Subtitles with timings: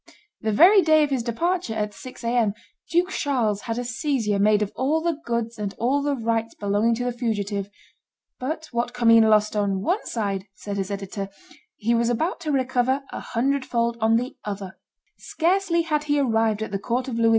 [0.41, 2.35] The very day of his departure, at six A.
[2.35, 2.55] M.,
[2.89, 6.95] Duke Charles had a seizure made of all the goods and all the rights belonging
[6.95, 7.69] to the fugitive;
[8.39, 11.29] "but what Commynes lost on one side," says his editor,
[11.75, 14.79] "he was about to recover a hundred fold on the other;
[15.19, 17.29] scarcely had he arrived at the court of Louis XI.